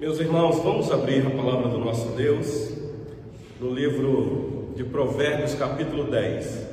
[0.00, 2.72] Meus irmãos, vamos abrir a palavra do nosso Deus
[3.60, 6.68] no livro de Provérbios, capítulo 10.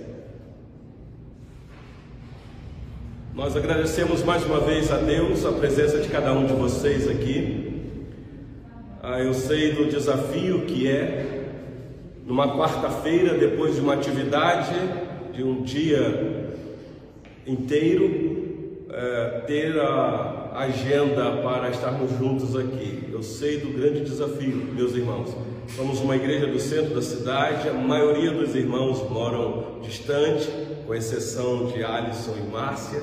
[3.33, 7.81] Nós agradecemos mais uma vez a Deus a presença de cada um de vocês aqui.
[9.01, 11.45] Ah, eu sei do desafio que é,
[12.27, 14.75] numa quarta-feira, depois de uma atividade,
[15.33, 16.53] de um dia
[17.47, 18.45] inteiro,
[18.91, 20.24] é, ter a
[20.59, 23.09] agenda para estarmos juntos aqui.
[23.11, 25.35] Eu sei do grande desafio, meus irmãos.
[25.75, 30.47] Somos uma igreja do centro da cidade, a maioria dos irmãos moram distante,
[30.85, 33.01] com exceção de Alisson e Márcia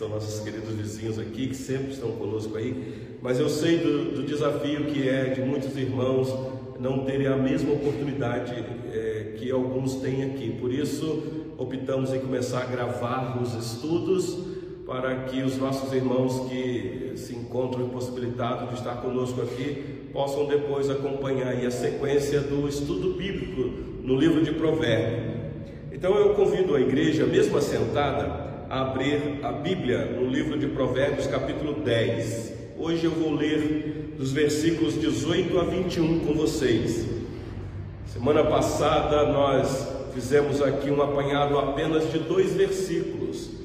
[0.00, 4.22] são nossos queridos vizinhos aqui, que sempre estão conosco aí, mas eu sei do, do
[4.22, 6.34] desafio que é de muitos irmãos
[6.78, 8.54] não terem a mesma oportunidade
[8.94, 10.56] é, que alguns têm aqui.
[10.58, 14.38] Por isso, optamos em começar a gravar os estudos
[14.90, 20.90] para que os nossos irmãos que se encontram impossibilitados de estar conosco aqui possam depois
[20.90, 23.70] acompanhar a sequência do estudo bíblico
[24.02, 25.42] no livro de Provérbios.
[25.92, 31.28] Então eu convido a igreja, mesmo assentada, a abrir a Bíblia no livro de Provérbios,
[31.28, 32.52] capítulo 10.
[32.76, 37.06] Hoje eu vou ler dos versículos 18 a 21 com vocês.
[38.06, 43.59] Semana passada nós fizemos aqui um apanhado apenas de dois versículos.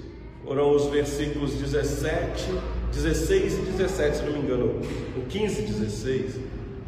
[0.45, 2.51] Foram os versículos 17,
[2.93, 4.79] 16 e 17, se não me engano,
[5.17, 6.35] o 15 e 16.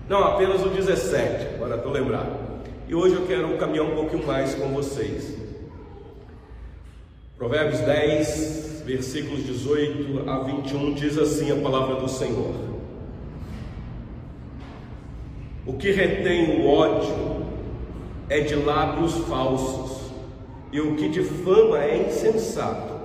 [0.08, 2.38] Não, apenas o 17, agora estou lembrado.
[2.88, 5.36] E hoje eu quero caminhar um pouquinho mais com vocês.
[7.36, 12.53] Provérbios 10, versículos 18 a 21 diz assim a palavra do Senhor:
[15.66, 17.44] O que retém o ódio
[18.30, 20.11] é de lábios falsos,
[20.71, 22.97] e o que difama é insensato.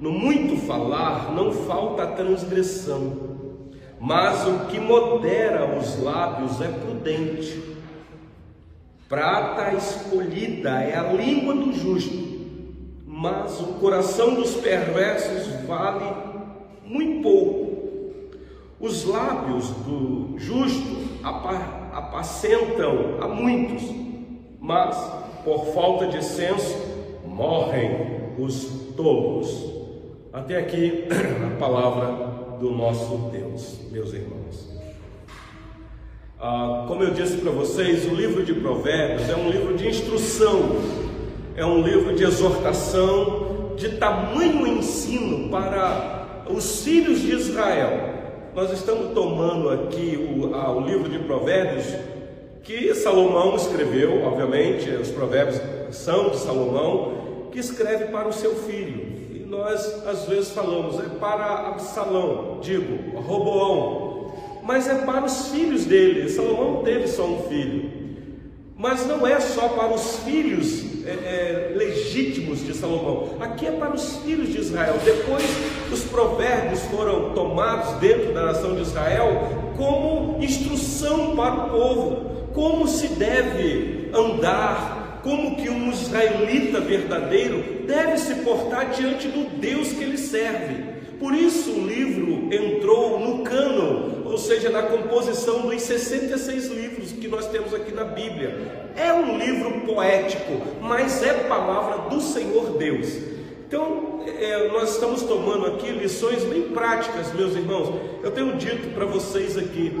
[0.00, 3.12] No muito falar não falta transgressão,
[4.00, 7.62] mas o que modera os lábios é prudente.
[9.08, 12.30] Prata escolhida é a língua do justo
[13.20, 16.10] mas o coração dos perversos vale
[16.86, 17.70] muito pouco.
[18.80, 21.20] Os lábios do justo
[21.92, 23.82] apacentam a muitos,
[24.58, 24.96] mas
[25.44, 26.74] por falta de senso
[27.26, 29.79] morrem os tolos.
[30.32, 34.70] Até aqui a palavra do nosso Deus, meus irmãos.
[36.38, 41.00] Ah, como eu disse para vocês, o livro de Provérbios é um livro de instrução
[41.60, 48.14] é um livro de exortação, de tamanho ensino para os filhos de Israel.
[48.54, 51.84] Nós estamos tomando aqui o, a, o livro de Provérbios
[52.62, 59.09] que Salomão escreveu, obviamente, os provérbios são de Salomão, que escreve para o seu filho.
[59.60, 64.32] Nós às vezes falamos, é para Absalão, digo, Roboão,
[64.62, 66.30] mas é para os filhos dele.
[66.30, 67.90] Salomão teve só um filho.
[68.74, 73.94] Mas não é só para os filhos é, é, legítimos de Salomão, aqui é para
[73.94, 74.94] os filhos de Israel.
[75.04, 75.44] Depois,
[75.92, 82.88] os provérbios foram tomados dentro da nação de Israel como instrução para o povo, como
[82.88, 90.02] se deve andar, como que um israelita verdadeiro deve se portar diante do Deus que
[90.02, 90.90] ele serve.
[91.18, 97.28] Por isso o livro entrou no cânon, ou seja, na composição dos 66 livros que
[97.28, 98.90] nós temos aqui na Bíblia.
[98.96, 103.08] É um livro poético, mas é palavra do Senhor Deus.
[103.66, 108.00] Então, é, nós estamos tomando aqui lições bem práticas, meus irmãos.
[108.22, 109.92] Eu tenho dito para vocês aqui: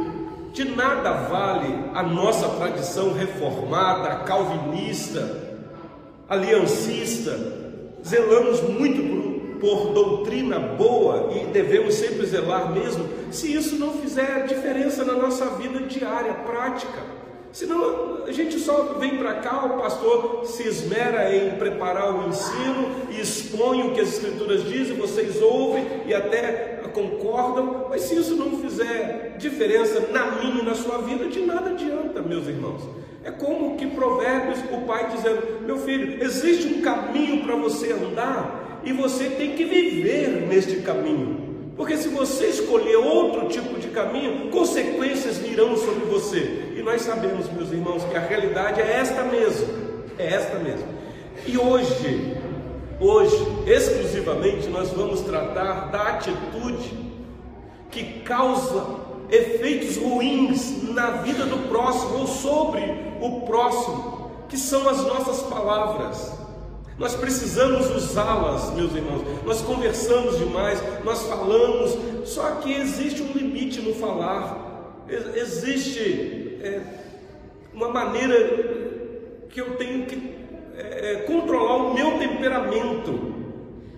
[0.52, 5.58] de nada vale a nossa tradição reformada, calvinista,
[6.28, 7.58] aliancista.
[8.04, 14.46] Zelamos muito por por doutrina boa e devemos sempre zelar mesmo, se isso não fizer
[14.46, 17.20] diferença na nossa vida diária, prática.
[17.52, 22.90] Senão a gente só vem para cá, o pastor se esmera em preparar o ensino
[23.10, 28.36] e expõe o que as escrituras dizem, vocês ouvem e até concordam, mas se isso
[28.36, 32.82] não fizer diferença na minha e na sua vida, de nada adianta, meus irmãos.
[33.22, 38.80] É como que provérbios, o pai dizendo, meu filho, existe um caminho para você andar,
[38.84, 41.50] e você tem que viver neste caminho.
[41.76, 46.74] Porque se você escolher outro tipo de caminho, consequências virão sobre você.
[46.76, 49.66] E nós sabemos, meus irmãos, que a realidade é esta mesmo.
[50.18, 50.86] É esta mesmo.
[51.46, 52.36] E hoje,
[53.00, 57.10] hoje, exclusivamente, nós vamos tratar da atitude
[57.90, 58.86] que causa
[59.30, 62.82] efeitos ruins na vida do próximo ou sobre
[63.20, 66.38] o próximo, que são as nossas palavras.
[66.98, 69.22] Nós precisamos usá-las, meus irmãos.
[69.44, 71.96] Nós conversamos demais, nós falamos,
[72.28, 75.04] só que existe um limite no falar.
[75.34, 76.82] Existe é,
[77.72, 78.36] uma maneira
[79.48, 80.34] que eu tenho que
[80.76, 83.34] é, é, controlar o meu temperamento,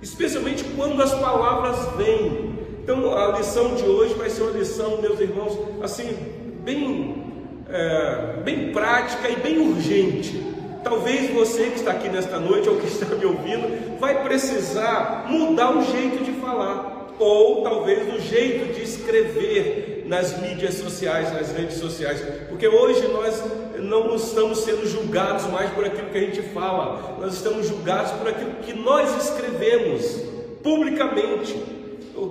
[0.03, 2.53] especialmente quando as palavras vêm.
[2.83, 6.17] Então a lição de hoje vai ser uma lição, meus irmãos, assim,
[6.65, 7.25] bem,
[7.71, 10.43] é, bem prática e bem urgente.
[10.83, 15.77] Talvez você que está aqui nesta noite ou que está me ouvindo vai precisar mudar
[15.77, 21.77] o jeito de falar, ou talvez o jeito de escrever nas mídias sociais, nas redes
[21.77, 23.43] sociais, porque hoje nós
[23.79, 28.29] não estamos sendo julgados mais por aquilo que a gente fala, nós estamos julgados por
[28.29, 30.23] aquilo que nós escrevemos
[30.63, 31.83] publicamente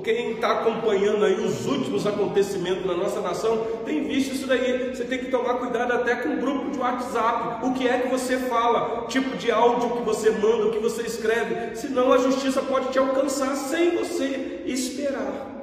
[0.04, 4.90] quem está acompanhando aí os últimos acontecimentos na nossa nação tem visto isso daí.
[4.90, 7.66] Você tem que tomar cuidado até com o grupo de WhatsApp.
[7.66, 9.06] O que é que você fala?
[9.08, 11.76] Tipo de áudio que você manda, o que você escreve.
[11.76, 15.61] Senão a justiça pode te alcançar sem você esperar.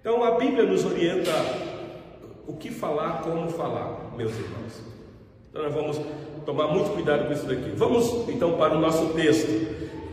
[0.00, 1.30] Então a Bíblia nos orienta
[2.46, 4.82] o que falar, como falar, meus irmãos.
[5.50, 6.00] Então nós vamos
[6.46, 7.70] tomar muito cuidado com isso daqui.
[7.76, 9.50] Vamos então para o nosso texto.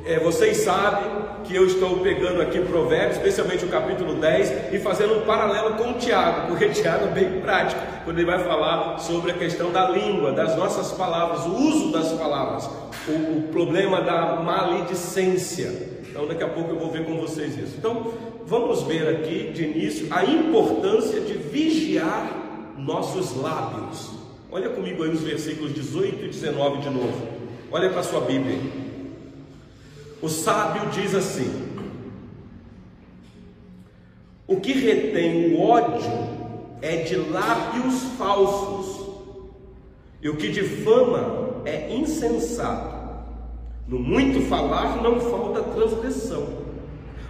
[0.06, 1.10] É, vocês sabem
[1.46, 5.92] que eu estou pegando aqui Provérbios, especialmente o capítulo 10, e fazendo um paralelo com
[5.92, 9.90] o Tiago, porque Tiago é bem prático, quando ele vai falar sobre a questão da
[9.90, 12.70] língua, das nossas palavras, o uso das palavras,
[13.08, 15.72] o, o problema da maledicência.
[16.10, 17.76] Então, daqui a pouco eu vou ver com vocês isso.
[17.78, 18.14] Então,
[18.48, 24.12] vamos ver aqui de início a importância de vigiar nossos lábios.
[24.50, 27.28] Olha comigo aí nos versículos 18 e 19 de novo.
[27.70, 28.58] Olha para a sua Bíblia.
[30.22, 31.52] O sábio diz assim:
[34.48, 36.10] O que retém o ódio
[36.82, 39.10] é de lábios falsos,
[40.22, 42.96] e o que difama é insensato.
[43.86, 46.67] No muito falar não falta transgressão,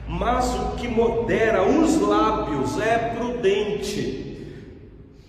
[0.07, 4.25] mas o que modera os lábios é prudente.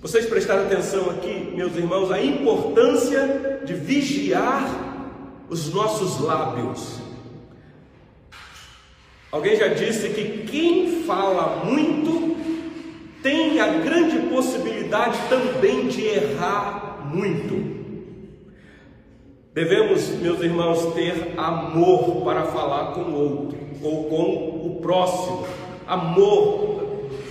[0.00, 4.88] Vocês prestaram atenção aqui, meus irmãos, a importância de vigiar
[5.48, 7.00] os nossos lábios.
[9.32, 12.36] Alguém já disse que quem fala muito
[13.22, 17.77] tem a grande possibilidade também de errar muito.
[19.58, 25.44] Devemos, meus irmãos, ter amor para falar com o outro ou com o próximo.
[25.84, 26.84] Amor,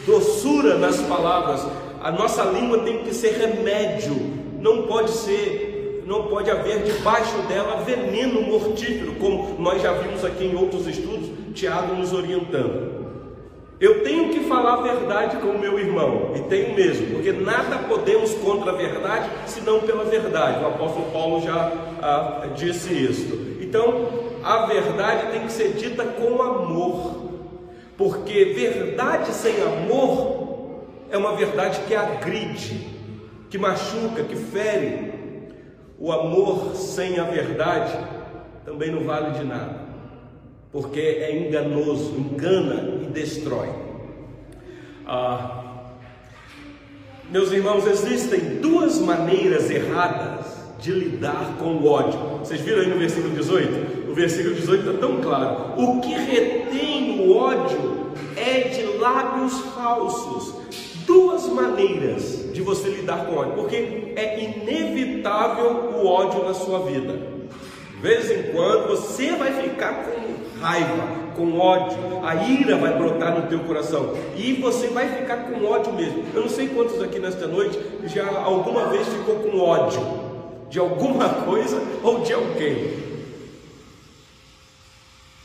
[0.06, 1.66] doçura nas palavras.
[2.04, 4.14] A nossa língua tem que ser remédio,
[4.60, 10.48] não pode ser, não pode haver debaixo dela veneno mortífero, como nós já vimos aqui
[10.48, 12.97] em outros estudos Tiago nos orientando.
[13.80, 17.78] Eu tenho que falar a verdade com o meu irmão, e tenho mesmo, porque nada
[17.88, 20.64] podemos contra a verdade, senão pela verdade.
[20.64, 21.72] O apóstolo Paulo já
[22.02, 23.58] ah, disse isso.
[23.62, 24.08] Então,
[24.44, 27.34] a verdade tem que ser dita com amor,
[27.96, 32.88] porque verdade sem amor é uma verdade que agride,
[33.48, 35.14] que machuca, que fere.
[36.00, 37.96] O amor sem a verdade
[38.66, 39.87] também não vale de nada
[40.78, 43.68] porque é enganoso, engana e destrói.
[45.08, 45.64] Ah,
[47.32, 50.46] meus irmãos, existem duas maneiras erradas
[50.80, 52.20] de lidar com o ódio.
[52.42, 54.12] Vocês viram aí no versículo 18?
[54.12, 55.82] O versículo 18 está tão claro.
[55.82, 60.54] O que retém o ódio é de lábios falsos.
[61.08, 66.82] Duas maneiras de você lidar com o ódio, porque é inevitável o ódio na sua
[66.82, 67.14] vida.
[67.96, 70.28] De vez em quando você vai ficar com
[70.60, 75.66] raiva, com ódio, a ira vai brotar no teu coração e você vai ficar com
[75.66, 76.24] ódio mesmo.
[76.34, 80.02] Eu não sei quantos aqui nesta noite já alguma vez ficou com ódio
[80.70, 83.08] de alguma coisa ou de alguém.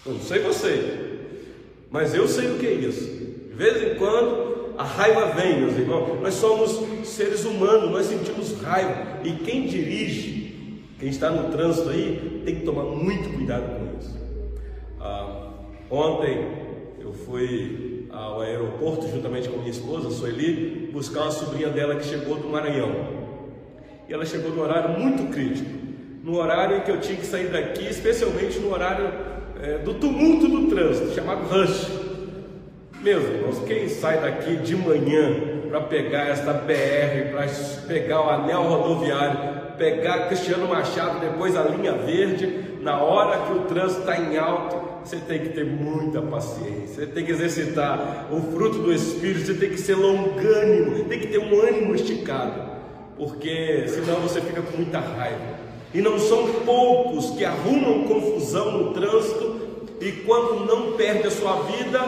[0.05, 0.99] Eu não sei você,
[1.91, 3.05] mas eu sei o que é isso.
[3.05, 6.21] De vez em quando a raiva vem, meus irmãos.
[6.21, 9.21] Nós somos seres humanos, nós sentimos raiva.
[9.25, 13.82] E quem dirige, quem está no trânsito aí, tem que tomar muito cuidado com.
[15.05, 15.49] Ah,
[15.91, 16.47] ontem
[17.01, 22.37] eu fui ao aeroporto juntamente com minha esposa, Sueli, buscar uma sobrinha dela que chegou
[22.37, 22.91] do Maranhão.
[24.09, 25.71] E ela chegou no horário muito crítico,
[26.23, 29.11] no horário em que eu tinha que sair daqui, especialmente no horário
[29.61, 31.91] é, do tumulto do trânsito, chamado rush.
[33.01, 35.35] Meus irmãos, quem sai daqui de manhã
[35.69, 37.47] para pegar esta BR, para
[37.89, 43.61] pegar o anel rodoviário, pegar Cristiano Machado, depois a linha verde, na hora que o
[43.63, 48.41] trânsito está em alto, você tem que ter muita paciência, você tem que exercitar o
[48.53, 52.63] fruto do Espírito, você tem que ser longânimo, tem que ter um ânimo esticado,
[53.17, 55.61] porque senão você fica com muita raiva.
[55.93, 59.61] E não são poucos que arrumam confusão no trânsito
[60.01, 62.01] e, quando não perde a sua vida,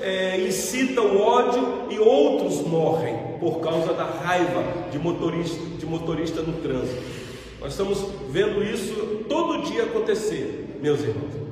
[0.00, 6.42] é, incita o ódio e outros morrem por causa da raiva de motorista, de motorista
[6.42, 7.02] no trânsito.
[7.60, 11.45] Nós estamos vendo isso todo dia acontecer, meus irmãos.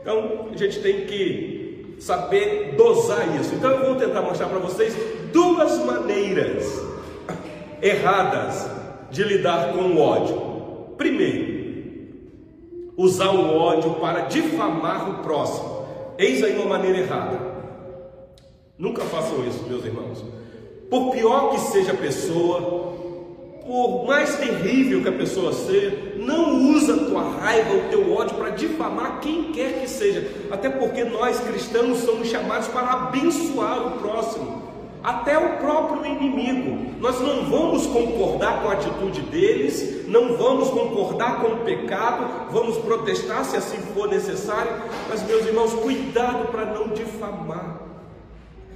[0.00, 3.54] Então a gente tem que saber dosar isso.
[3.54, 4.96] Então eu vou tentar mostrar para vocês
[5.32, 6.82] duas maneiras
[7.82, 8.68] erradas
[9.10, 10.94] de lidar com o ódio.
[10.96, 11.60] Primeiro,
[12.96, 15.86] usar o ódio para difamar o próximo.
[16.18, 17.38] Eis aí uma maneira errada.
[18.76, 20.24] Nunca façam isso, meus irmãos.
[20.88, 22.60] Por pior que seja a pessoa,
[23.64, 28.36] por mais terrível que a pessoa seja, não usa a tua raiva, o teu ódio
[28.36, 30.30] para difamar quem quer que seja.
[30.50, 34.70] Até porque nós cristãos somos chamados para abençoar o próximo
[35.02, 36.94] até o próprio inimigo.
[37.00, 42.76] Nós não vamos concordar com a atitude deles, não vamos concordar com o pecado, vamos
[42.78, 44.72] protestar se assim for necessário,
[45.08, 47.80] mas, meus irmãos, cuidado para não difamar.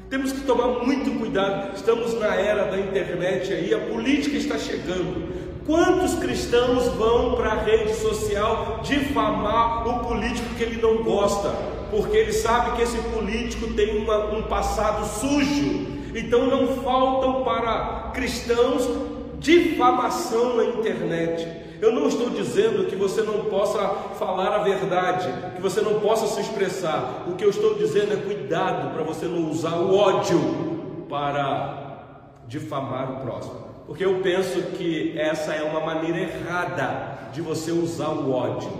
[0.08, 1.74] Temos que tomar muito cuidado.
[1.74, 5.43] Estamos na era da internet aí, a política está chegando.
[5.66, 11.48] Quantos cristãos vão para a rede social difamar o político que ele não gosta?
[11.90, 18.10] Porque ele sabe que esse político tem uma, um passado sujo, então não faltam para
[18.12, 18.86] cristãos
[19.38, 21.48] difamação na internet.
[21.80, 23.78] Eu não estou dizendo que você não possa
[24.18, 27.24] falar a verdade, que você não possa se expressar.
[27.26, 32.00] O que eu estou dizendo é cuidado para você não usar o ódio para
[32.46, 33.63] difamar o próximo.
[33.86, 38.70] Porque eu penso que essa é uma maneira errada de você usar o ódio.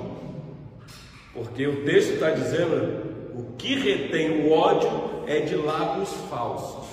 [1.33, 4.91] Porque o texto está dizendo: o que retém o ódio
[5.27, 6.85] é de lábios falsos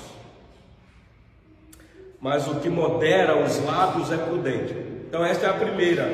[2.21, 4.75] mas o que modera os lábios é prudente.
[5.09, 6.07] Então, esta é a primeira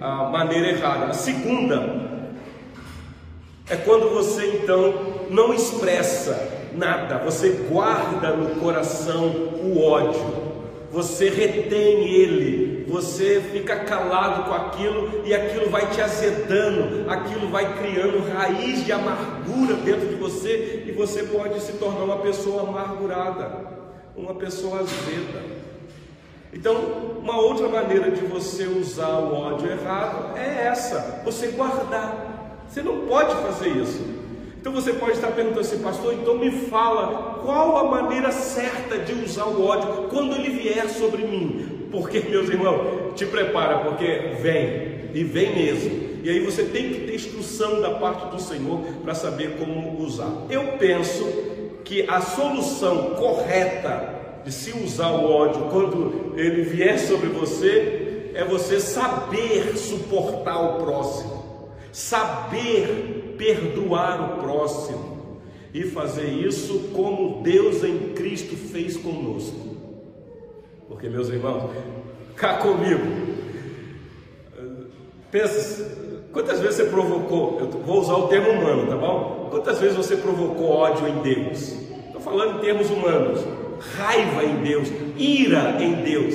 [0.00, 1.06] a maneira errada.
[1.06, 1.82] A segunda
[3.70, 4.92] é quando você então
[5.30, 10.43] não expressa nada, você guarda no coração o ódio,
[10.94, 17.76] você retém ele, você fica calado com aquilo e aquilo vai te azedando, aquilo vai
[17.76, 23.74] criando raiz de amargura dentro de você e você pode se tornar uma pessoa amargurada
[24.16, 25.42] uma pessoa azeda.
[26.52, 26.74] Então,
[27.18, 32.62] uma outra maneira de você usar o ódio errado é essa: você guardar.
[32.68, 34.13] Você não pode fazer isso.
[34.64, 39.12] Então você pode estar perguntando assim, pastor, então me fala qual a maneira certa de
[39.12, 41.86] usar o ódio quando ele vier sobre mim.
[41.92, 44.06] Porque, meus irmãos, te prepara, porque
[44.40, 46.20] vem, e vem mesmo.
[46.22, 50.32] E aí você tem que ter instrução da parte do Senhor para saber como usar.
[50.48, 51.24] Eu penso
[51.84, 54.14] que a solução correta
[54.46, 60.82] de se usar o ódio quando ele vier sobre você é você saber suportar o
[60.82, 65.40] próximo, saber perdoar o próximo
[65.72, 69.76] e fazer isso como Deus em Cristo fez conosco.
[70.88, 71.70] Porque, meus irmãos,
[72.36, 73.02] cá comigo,
[75.30, 79.48] pensa, quantas vezes você provocou, eu vou usar o termo humano, tá bom?
[79.50, 81.72] Quantas vezes você provocou ódio em Deus?
[82.06, 83.40] Estou falando em termos humanos.
[83.96, 86.34] Raiva em Deus, ira em Deus.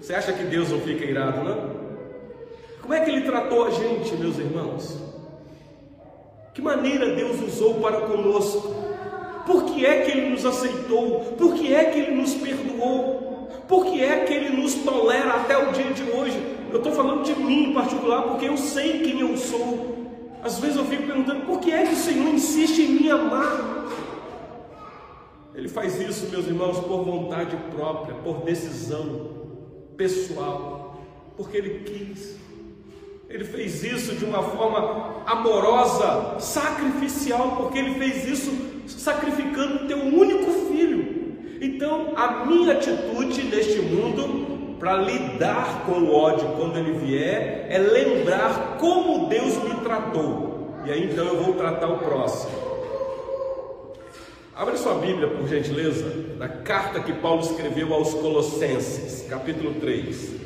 [0.00, 1.70] Você acha que Deus não fica irado, não?
[2.80, 5.13] Como é que ele tratou a gente, meus irmãos?
[6.54, 8.72] Que maneira Deus usou para conosco?
[9.44, 11.34] Por que é que Ele nos aceitou?
[11.36, 13.48] Por que é que Ele nos perdoou?
[13.66, 16.40] Por que é que Ele nos tolera até o dia de hoje?
[16.70, 20.06] Eu estou falando de mim em particular, porque eu sei quem eu sou.
[20.44, 23.88] Às vezes eu fico perguntando por que é que o Senhor insiste em me amar?
[25.54, 29.30] Ele faz isso, meus irmãos, por vontade própria, por decisão
[29.96, 31.00] pessoal,
[31.36, 32.43] porque Ele quis.
[33.34, 38.52] Ele fez isso de uma forma amorosa, sacrificial, porque Ele fez isso
[38.86, 41.34] sacrificando o teu único filho.
[41.60, 47.78] Então, a minha atitude neste mundo para lidar com o ódio quando ele vier é
[47.78, 50.76] lembrar como Deus me tratou.
[50.84, 52.52] E aí então eu vou tratar o próximo.
[54.54, 60.43] Abra sua Bíblia, por gentileza, na carta que Paulo escreveu aos Colossenses, capítulo 3.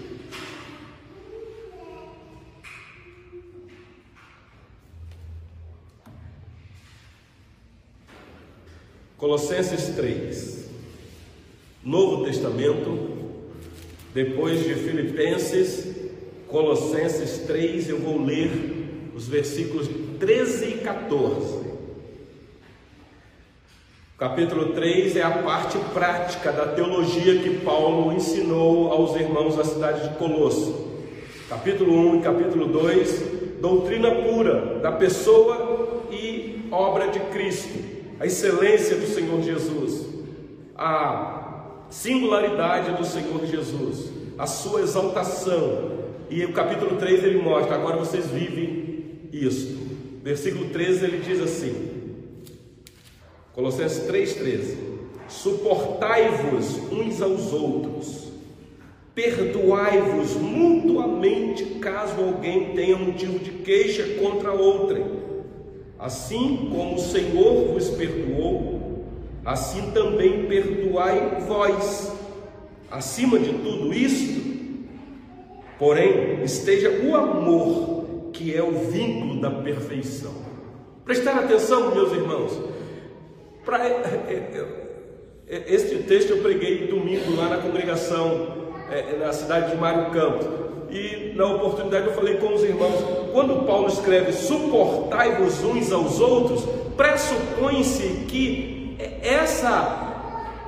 [9.19, 10.71] Colossenses 3,
[11.83, 13.17] Novo Testamento,
[14.15, 15.89] depois de Filipenses,
[16.47, 21.69] Colossenses 3, eu vou ler os versículos 13 e 14.
[24.17, 30.11] Capítulo 3 é a parte prática da teologia que Paulo ensinou aos irmãos da cidade
[30.11, 30.93] de Colosso.
[31.49, 33.23] capítulo 1 e capítulo 2,
[33.61, 40.07] doutrina pura da pessoa e obra de Cristo, a excelência do Senhor Jesus,
[40.77, 45.99] a singularidade do Senhor Jesus, a sua exaltação.
[46.31, 49.79] E o capítulo 3 ele mostra, agora vocês vivem isto.
[50.23, 51.89] Versículo 13 ele diz assim:
[53.55, 54.77] Colossenses 3,13:
[55.29, 58.29] Suportai-vos uns aos outros,
[59.15, 65.18] perdoai-vos mutuamente caso alguém tenha motivo de queixa contra outrem.
[65.99, 69.05] Assim como o Senhor vos perdoou,
[69.45, 72.13] assim também perdoai vós.
[72.91, 74.87] Acima de tudo isto,
[75.79, 80.33] porém, esteja o amor, que é o vínculo da perfeição.
[81.05, 82.53] Prestar atenção, meus irmãos,
[83.69, 84.67] é, é,
[85.49, 88.68] é, este texto eu preguei domingo lá na congregação
[89.19, 90.47] na cidade de Mário Campos.
[90.91, 96.65] E na oportunidade eu falei com os irmãos, quando Paulo escreve suportai-vos uns aos outros,
[96.97, 100.09] pressupõe-se que essa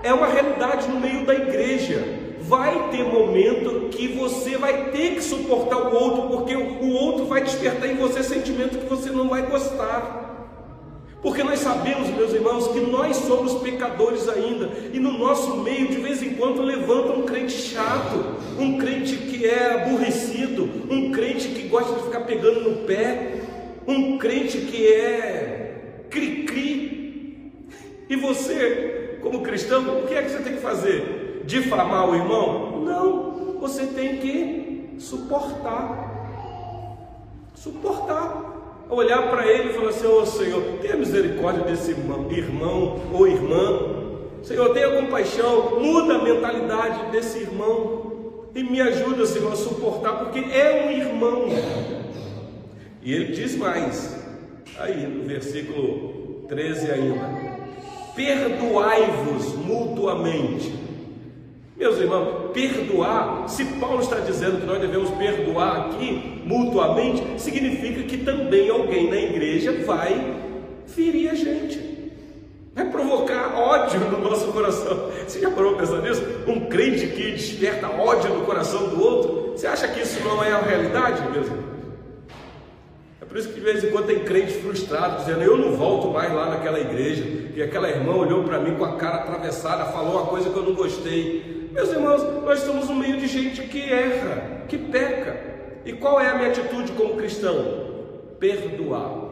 [0.03, 2.05] é uma realidade no meio da igreja.
[2.43, 7.43] Vai ter momento que você vai ter que suportar o outro, porque o outro vai
[7.43, 10.40] despertar em você sentimento que você não vai gostar.
[11.23, 15.99] Porque nós sabemos, meus irmãos, que nós somos pecadores ainda, e no nosso meio, de
[15.99, 21.69] vez em quando, levanta um crente chato, um crente que é aborrecido, um crente que
[21.69, 23.43] gosta de ficar pegando no pé,
[23.87, 27.53] um crente que é cri-cri.
[28.09, 31.43] E você, como cristão, o que é que você tem que fazer?
[31.45, 32.81] Difamar o irmão?
[32.81, 36.09] Não, você tem que suportar.
[37.55, 38.60] Suportar
[38.91, 43.27] olhar para ele e falar assim: Ô oh, Senhor, tenha misericórdia desse irmão, irmão ou
[43.27, 44.01] irmã.
[44.43, 50.39] Senhor, tenha compaixão, muda a mentalidade desse irmão e me ajuda, Senhor, a suportar, porque
[50.39, 51.47] é um irmão.
[53.03, 54.17] E ele diz mais,
[54.79, 57.29] aí no versículo 13 ainda:
[58.15, 60.90] Perdoai-vos mutuamente
[61.81, 68.19] meus irmãos, perdoar, se Paulo está dizendo que nós devemos perdoar aqui mutuamente, significa que
[68.19, 70.37] também alguém na igreja vai
[70.87, 72.13] ferir a gente,
[72.75, 75.11] vai provocar ódio no nosso coração.
[75.27, 76.23] Você já parou pensar nisso?
[76.47, 80.53] Um crente que desperta ódio no coração do outro, você acha que isso não é
[80.53, 81.71] a realidade, meus irmãos?
[83.23, 86.09] É por isso que de vez em quando tem crente frustrado, dizendo: Eu não volto
[86.09, 90.19] mais lá naquela igreja, que aquela irmã olhou para mim com a cara atravessada, falou
[90.19, 91.60] uma coisa que eu não gostei.
[91.73, 95.39] Meus irmãos, nós estamos no meio de gente que erra, que peca.
[95.85, 98.35] E qual é a minha atitude como cristão?
[98.41, 99.31] Perdoar.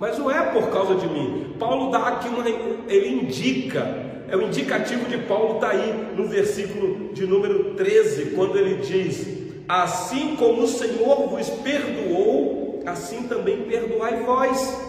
[0.00, 1.56] Mas não é por causa de mim.
[1.58, 2.42] Paulo dá aqui uma.
[2.48, 3.86] Ele indica,
[4.28, 9.26] é o indicativo de Paulo, está aí no versículo de número 13, quando ele diz:
[9.68, 14.88] Assim como o Senhor vos perdoou, assim também perdoai vós.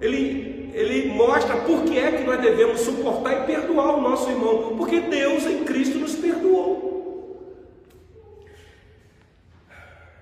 [0.00, 4.74] Ele ele mostra por que é que nós devemos suportar e perdoar o nosso irmão,
[4.76, 7.56] porque Deus em Cristo nos perdoou.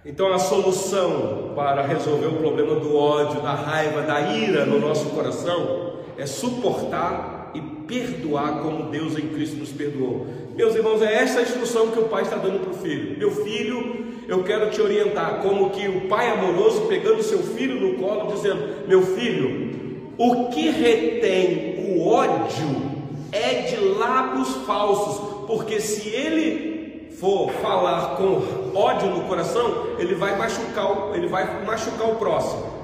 [0.06, 5.06] Então a solução para resolver o problema do ódio, da raiva, da ira no nosso
[5.06, 10.28] coração é suportar e perdoar como Deus em Cristo nos perdoou.
[10.54, 13.18] Meus irmãos, é essa a instrução que o pai está dando para o filho.
[13.18, 17.94] Meu filho, eu quero te orientar, como que o pai amoroso pegando seu filho no
[17.94, 19.83] colo, dizendo: Meu filho,
[20.16, 22.94] o que retém o ódio
[23.32, 30.36] é de lábios falsos, porque se ele for falar com ódio no coração, ele vai
[30.38, 32.74] machucar, ele vai machucar o próximo.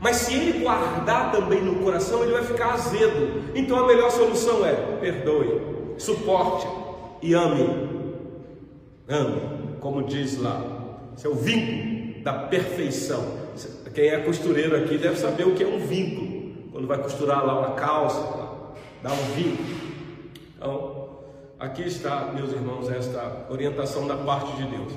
[0.00, 3.52] Mas se ele guardar também no coração, ele vai ficar azedo.
[3.54, 5.60] Então a melhor solução é: perdoe,
[5.96, 6.66] suporte
[7.20, 7.88] e ame.
[9.08, 9.40] Ame,
[9.80, 10.64] como diz lá.
[11.16, 13.42] Esse é o vínculo da perfeição.
[13.94, 16.31] Quem é costureiro aqui deve saber o que é um vínculo
[16.72, 18.20] quando vai costurar lá uma calça,
[19.02, 19.58] dá um vinho.
[20.56, 21.18] Então,
[21.60, 24.92] aqui está, meus irmãos, esta orientação da parte de Deus.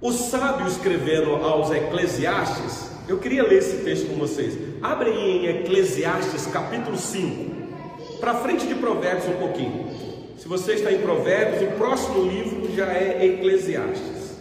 [0.00, 4.58] O sábio escrevendo aos Eclesiastes, eu queria ler esse texto com vocês.
[4.82, 9.88] Abrem em Eclesiastes capítulo 5, para frente de Provérbios um pouquinho.
[10.36, 14.36] Se você está em Provérbios, o próximo livro já é Eclesiastes.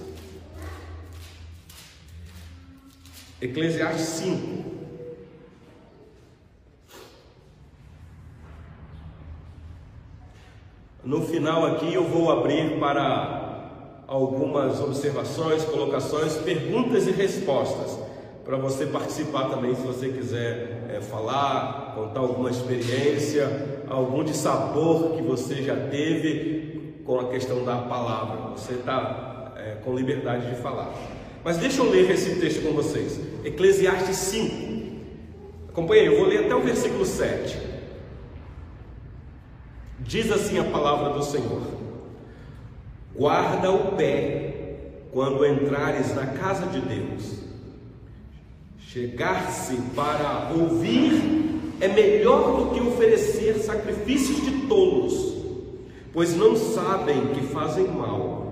[3.39, 4.77] Eclesiastes 5.
[11.08, 17.98] No final aqui eu vou abrir para algumas observações, colocações, perguntas e respostas
[18.43, 25.15] para você participar também, se você quiser é, falar, contar alguma experiência, algum de sabor
[25.15, 28.52] que você já teve com a questão da palavra.
[28.58, 30.93] Você está é, com liberdade de falar.
[31.41, 33.17] Mas deixa eu ler esse texto com vocês.
[33.46, 34.78] Eclesiastes 5.
[35.70, 37.66] Acompanhe eu vou ler até o versículo 7.
[40.00, 41.62] Diz assim a palavra do Senhor:
[43.16, 44.48] Guarda o pé
[45.12, 47.40] quando entrares na casa de Deus.
[48.80, 55.36] Chegar-se para ouvir é melhor do que oferecer sacrifícios de tolos,
[56.14, 58.48] pois não sabem que fazem mal.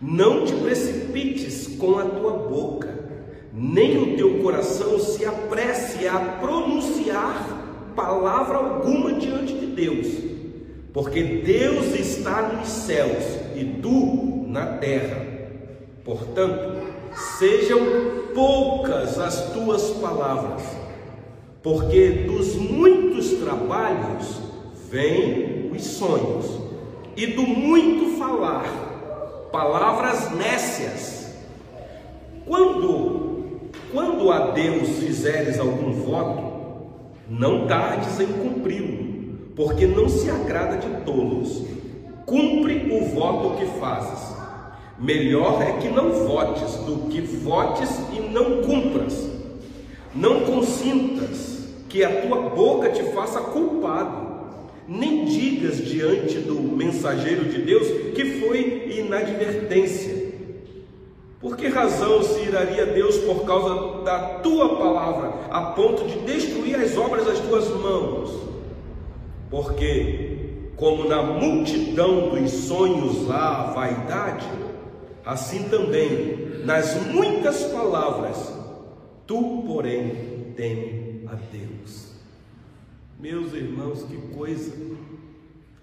[0.00, 2.96] Não te precipites com a tua boca,
[3.52, 7.58] nem o teu coração se apresse a pronunciar
[7.98, 10.06] palavra alguma diante de Deus,
[10.92, 13.24] porque Deus está nos céus
[13.54, 15.26] e tu na terra.
[16.04, 16.78] Portanto,
[17.38, 17.78] sejam
[18.34, 20.62] poucas as tuas palavras,
[21.62, 24.40] porque dos muitos trabalhos
[24.90, 26.46] vêm os sonhos,
[27.16, 31.34] e do muito falar, palavras nécias.
[32.46, 36.48] Quando, quando a Deus fizeres algum voto,
[37.28, 39.07] não tardes em cumpri-lo,
[39.58, 41.64] porque não se agrada de tolos.
[42.24, 44.36] Cumpre o voto que fazes.
[44.96, 49.28] Melhor é que não votes do que votes e não cumpras.
[50.14, 54.28] Não consintas que a tua boca te faça culpado.
[54.86, 60.28] Nem digas diante do mensageiro de Deus que foi inadvertência.
[61.40, 66.76] Por que razão se iraria Deus por causa da tua palavra, a ponto de destruir
[66.76, 68.57] as obras das tuas mãos?
[69.50, 74.46] Porque, como na multidão dos sonhos há vaidade,
[75.24, 78.52] assim também nas muitas palavras,
[79.26, 82.12] tu, porém, teme a Deus.
[83.18, 84.72] Meus irmãos, que coisa!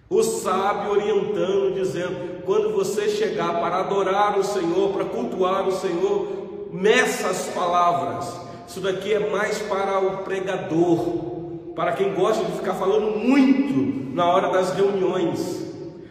[0.10, 6.70] O sábio orientando, dizendo: quando você chegar para adorar o Senhor, para cultuar o Senhor,
[6.72, 8.40] meça as palavras.
[8.68, 11.35] Isso daqui é mais para o pregador,
[11.76, 15.66] para quem gosta de ficar falando muito na hora das reuniões.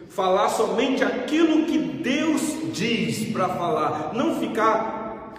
[0.09, 5.33] Falar somente aquilo que Deus diz para falar, não ficar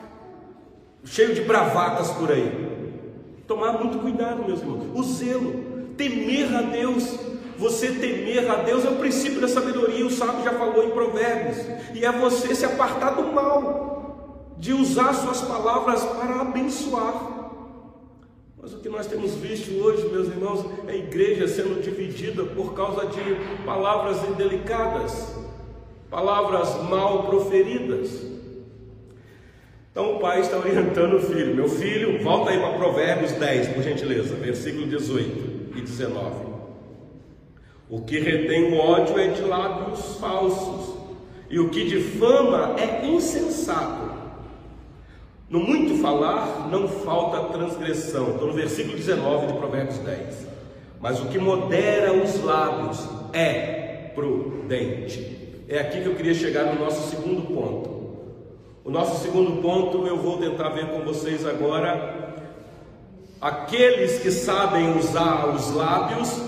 [1.05, 2.67] cheio de bravatas por aí.
[3.47, 4.87] Tomar muito cuidado, meus irmãos.
[4.93, 7.19] O zelo, temer a Deus.
[7.57, 11.59] Você temer a Deus é o princípio da sabedoria, o sábio já falou em Provérbios.
[11.95, 17.36] E é você se apartar do mal, de usar suas palavras para abençoar.
[18.67, 22.75] Mas o que nós temos visto hoje, meus irmãos, é a igreja sendo dividida por
[22.75, 23.23] causa de
[23.65, 25.37] palavras indelicadas,
[26.11, 28.27] palavras mal proferidas.
[29.93, 33.85] Então o pai está orientando o filho: Meu filho, volta aí para Provérbios 10, por
[33.85, 36.35] gentileza, versículo 18 e 19.
[37.89, 40.97] O que retém o ódio é de lábios falsos,
[41.49, 44.06] e o que difama é insensato.
[45.49, 48.33] No muito falar não falta transgressão.
[48.33, 50.47] Estou no versículo 19 de Provérbios 10.
[51.01, 55.65] Mas o que modera os lábios é prudente.
[55.69, 57.97] É aqui que eu queria chegar no nosso segundo ponto.
[58.85, 62.35] O nosso segundo ponto eu vou tentar ver com vocês agora.
[63.41, 66.41] Aqueles que sabem usar os lábios,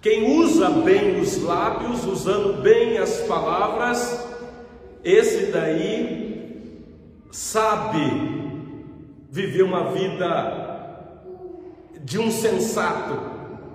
[0.00, 4.24] quem usa bem os lábios, usando bem as palavras,
[5.02, 6.23] esse daí
[7.34, 8.52] sabe
[9.28, 11.18] viver uma vida
[12.04, 13.18] de um sensato,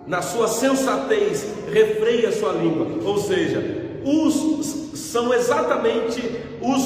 [0.08, 3.62] na sua sensatez, refreia sua língua, ou seja,
[4.06, 4.66] os,
[4.98, 6.22] são exatamente
[6.62, 6.84] os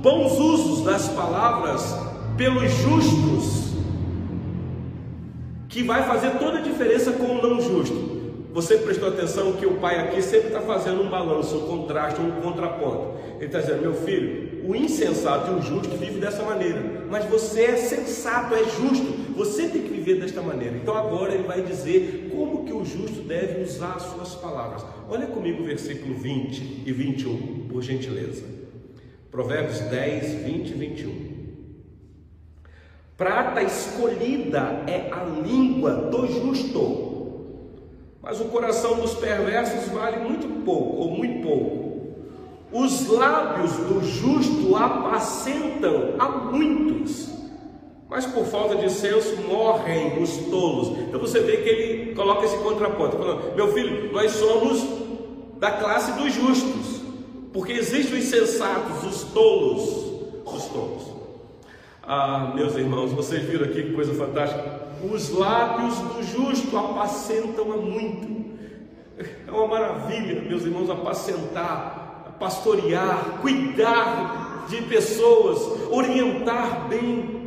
[0.00, 1.92] bons usos das palavras
[2.36, 3.72] pelos justos
[5.68, 8.12] que vai fazer toda a diferença com o não justo.
[8.52, 12.30] Você prestou atenção que o pai aqui sempre está fazendo um balanço, um contraste, um
[12.42, 13.18] contraponto.
[13.36, 17.64] Ele está dizendo, meu filho, o insensato e o justo vive dessa maneira, mas você
[17.64, 20.76] é sensato, é justo, você tem que viver desta maneira.
[20.76, 24.82] Então agora ele vai dizer como que o justo deve usar as suas palavras.
[25.10, 28.44] Olha comigo o versículo 20 e 21, por gentileza.
[29.30, 31.32] Provérbios 10, 20 e 21.
[33.16, 37.12] Prata escolhida é a língua do justo
[38.22, 41.81] mas o coração dos perversos vale muito pouco, ou muito pouco.
[42.72, 47.28] Os lábios do justo apacentam a muitos,
[48.08, 50.98] mas por falta de senso morrem os tolos.
[51.00, 54.82] Então você vê que ele coloca esse contraponto, falando, meu filho, nós somos
[55.58, 57.02] da classe dos justos,
[57.52, 59.82] porque existem os sensatos, os tolos,
[60.46, 61.02] os tolos.
[62.02, 67.76] Ah, meus irmãos, vocês viram aqui que coisa fantástica os lábios do justo apacentam a
[67.76, 68.42] muito.
[69.46, 72.01] É uma maravilha, meus irmãos, apacentar
[72.38, 75.58] pastorear, cuidar de pessoas,
[75.90, 77.42] orientar bem.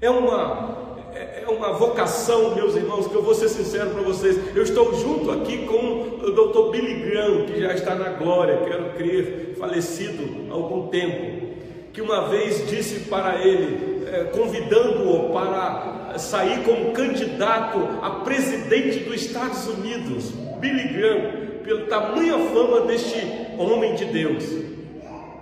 [0.00, 0.78] É uma
[1.18, 4.38] é, é uma vocação, meus irmãos, que eu vou ser sincero para vocês.
[4.54, 6.70] Eu estou junto aqui com o Dr.
[6.70, 11.48] Billy Graham, que já está na glória, quero crer, falecido há algum tempo,
[11.92, 19.16] que uma vez disse para ele, é, convidando-o para sair como candidato a presidente dos
[19.16, 24.44] Estados Unidos, Billy Graham, pelo tamanha fama deste homem de Deus.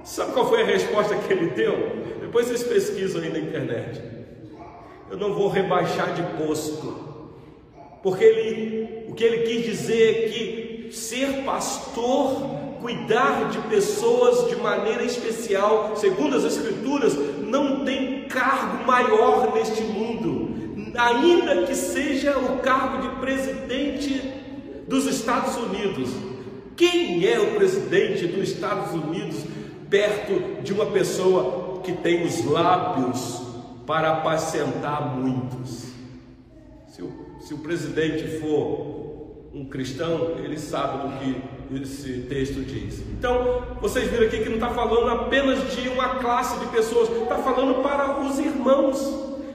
[0.05, 1.92] Sabe qual foi a resposta que ele deu?
[2.20, 4.16] Depois vocês pesquisam aí na internet
[5.11, 7.07] eu não vou rebaixar de posto.
[8.02, 12.42] Porque ele, o que ele quis dizer é que ser pastor,
[12.81, 20.92] cuidar de pessoas de maneira especial, segundo as Escrituras, não tem cargo maior neste mundo,
[20.96, 24.22] ainda que seja o cargo de presidente
[24.87, 26.11] dos Estados Unidos.
[26.77, 29.45] Quem é o presidente dos Estados Unidos
[29.89, 33.43] perto de uma pessoa que tem os lábios
[33.87, 35.87] para apacentar muitos.
[36.89, 38.97] Se o, se o presidente for
[39.55, 43.01] um cristão, ele sabe do que esse texto diz.
[43.19, 47.39] Então, vocês viram aqui que não está falando apenas de uma classe de pessoas, está
[47.39, 48.99] falando para os irmãos.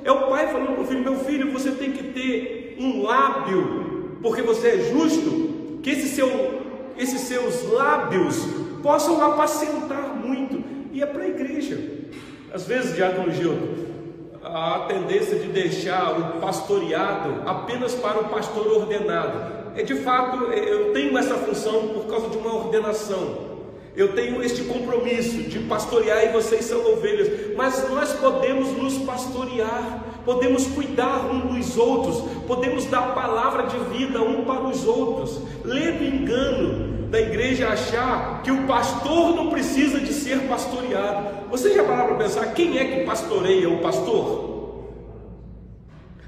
[0.04, 4.18] É o pai falando para o filho: meu filho, você tem que ter um lábio,
[4.22, 6.61] porque você é justo, que esse seu,
[7.02, 8.38] esses seus lábios
[8.84, 10.64] possam apacentar muito.
[10.94, 11.80] E é para a igreja.
[12.54, 13.88] Às vezes, Diácono Gildo,
[14.44, 19.62] a tendência de deixar o pastoreado apenas para o pastor ordenado.
[19.76, 23.50] É de fato, eu tenho essa função por causa de uma ordenação.
[23.96, 30.06] Eu tenho este compromisso de pastorear e vocês são ovelhas, mas nós podemos nos pastorear,
[30.24, 35.42] podemos cuidar um dos outros, podemos dar palavra de vida um para os outros.
[35.66, 41.50] Lendo engano da igreja achar que o pastor não precisa de ser pastoreado.
[41.50, 44.50] Você já parou para pensar quem é que pastoreia o pastor?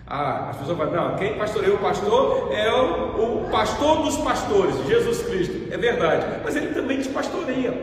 [0.05, 4.75] Ah, as pessoas falam, não, quem pastoreia o pastor é o, o pastor dos pastores,
[4.85, 5.73] Jesus Cristo.
[5.73, 7.73] É verdade, mas ele também te pastoreia.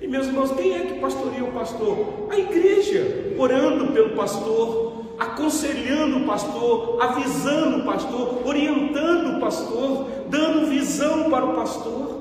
[0.00, 2.26] E meus irmãos, quem é que pastoreia o pastor?
[2.30, 10.70] A igreja, orando pelo pastor, aconselhando o pastor, avisando o pastor, orientando o pastor, dando
[10.70, 12.19] visão para o pastor.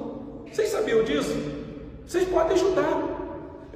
[0.52, 1.36] Vocês sabiam disso?
[2.06, 3.18] Vocês podem ajudar.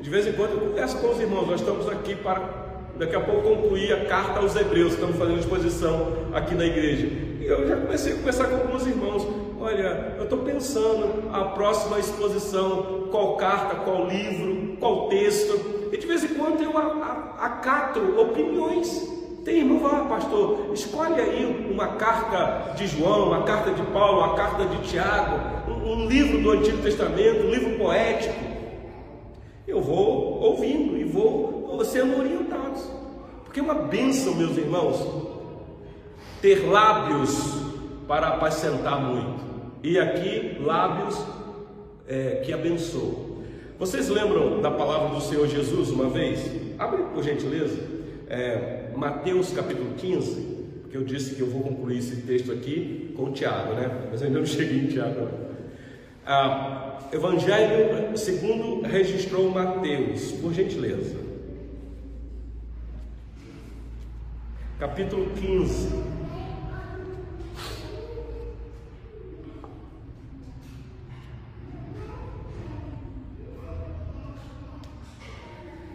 [0.02, 2.64] De vez em quando eu converso com os irmãos, nós estamos aqui para
[2.98, 7.08] daqui a pouco concluir a carta aos Hebreus, estamos fazendo exposição aqui na igreja.
[7.08, 9.28] E eu já comecei a conversar com alguns irmãos.
[9.60, 15.90] Olha, eu estou pensando a próxima exposição, qual carta, qual livro, qual texto.
[15.92, 19.23] E de vez em quando eu acato opiniões.
[19.43, 24.36] Tem irmão, ah, pastor, escolhe aí uma carta de João, uma carta de Paulo, uma
[24.36, 28.36] carta de Tiago, um, um livro do Antigo Testamento, um livro poético.
[29.67, 32.89] Eu vou ouvindo e vou sendo orientados.
[33.43, 35.06] Porque é uma bênção, meus irmãos,
[36.41, 37.62] ter lábios
[38.08, 39.43] para apacentar muito.
[39.84, 41.21] E aqui, lábios
[42.08, 43.34] é, que abençoam.
[43.77, 46.49] Vocês lembram da palavra do Senhor Jesus uma vez?
[46.79, 47.77] Abre por gentileza,
[48.29, 50.53] é, Mateus capítulo 15,
[50.89, 54.08] que eu disse que eu vou concluir esse texto aqui com Tiago, né?
[54.12, 55.29] Mas eu ainda não cheguei em Tiago.
[56.25, 61.23] Ah, Evangelho segundo registrou Mateus, por gentileza.
[64.84, 65.89] capítulo 15.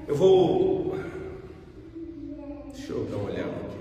[0.07, 0.78] Eu vou.
[2.99, 3.79] Eu dar uma olhada aqui.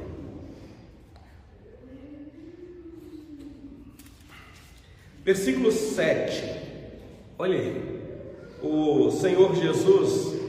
[5.23, 6.43] Versículo 7.
[7.39, 7.97] Olha aí.
[8.61, 10.39] O Senhor Jesus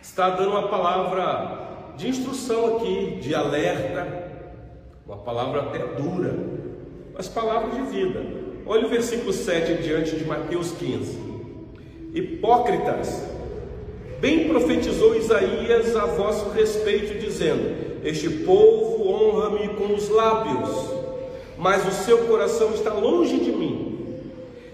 [0.00, 4.30] está dando uma palavra de instrução aqui, de alerta,
[5.04, 6.36] uma palavra até dura,
[7.12, 8.24] mas palavra de vida.
[8.66, 11.18] Olha o versículo 7 diante de Mateus 15.
[12.14, 13.39] Hipócritas,
[14.20, 20.70] bem profetizou Isaías a vosso respeito, dizendo: Este povo honra-me com os lábios,
[21.58, 23.86] mas o seu coração está longe de mim.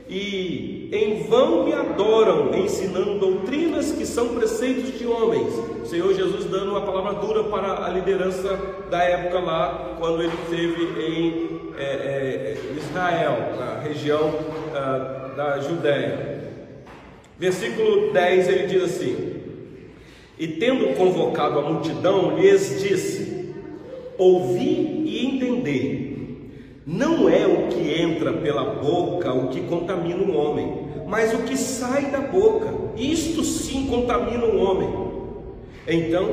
[0.09, 5.53] E em vão me adoram, ensinando doutrinas que são preceitos de homens
[5.87, 8.59] o Senhor Jesus dando uma palavra dura para a liderança
[8.91, 14.35] da época lá, quando ele esteve em é, é, Israel, na região
[14.75, 16.43] ah, da Judéia.
[17.39, 19.36] Versículo 10 ele diz assim:
[20.38, 23.55] E tendo convocado a multidão, lhes disse:
[24.18, 26.53] Ouvi e entender,
[26.87, 31.57] não é o que entra pela boca o que contamina o homem, mas o que
[31.57, 32.72] sai da boca.
[32.96, 35.07] Isto sim contamina o homem.
[35.88, 36.29] Então,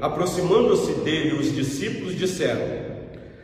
[0.00, 2.88] aproximando-se dele, os discípulos disseram: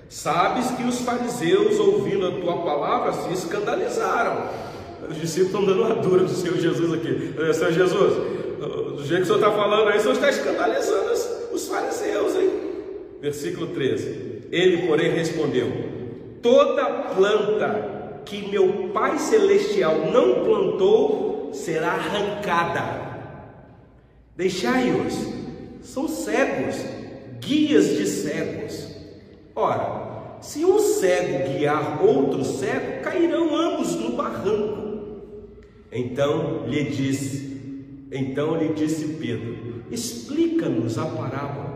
[0.09, 4.49] Sabes que os fariseus, ouvindo a tua palavra, se escandalizaram.
[5.09, 7.35] Os discípulos estão dando uma dura do Senhor Jesus aqui.
[7.53, 11.53] Senhor Jesus, do jeito que o senhor está falando aí, o senhor está escandalizando os,
[11.53, 12.51] os fariseus, hein?
[13.21, 14.49] Versículo 13.
[14.51, 15.71] Ele, porém, respondeu:
[16.43, 23.15] Toda planta que meu Pai Celestial não plantou será arrancada.
[24.37, 25.15] Deixai-os,
[25.83, 26.77] são cegos,
[27.41, 28.89] guias de cegos.
[29.55, 34.85] Ora, se um cego guiar outro cego, cairão ambos no barranco.
[35.93, 37.54] Então lhe disse,
[38.11, 41.75] então lhe disse Pedro: Explica-nos a parábola.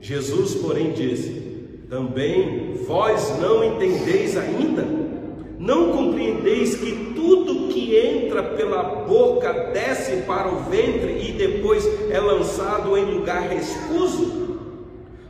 [0.00, 4.86] Jesus, porém, disse: Também vós não entendeis ainda?
[5.58, 12.18] Não compreendeis que tudo que entra pela boca desce para o ventre e depois é
[12.18, 14.58] lançado em lugar escuso?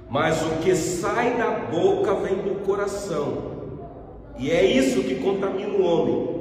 [0.09, 3.51] Mas o que sai da boca vem do coração,
[4.39, 6.40] e é isso que contamina o homem